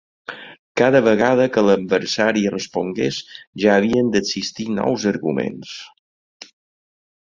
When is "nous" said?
4.79-5.07